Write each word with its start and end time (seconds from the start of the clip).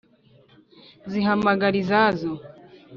Zihamagara 1.11 1.75
izazo 1.83 2.31